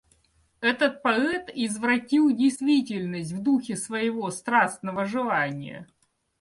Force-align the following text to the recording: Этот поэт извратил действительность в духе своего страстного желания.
Этот 0.61 1.03
поэт 1.03 1.51
извратил 1.53 2.35
действительность 2.35 3.33
в 3.33 3.43
духе 3.43 3.75
своего 3.75 4.31
страстного 4.31 5.05
желания. 5.05 5.87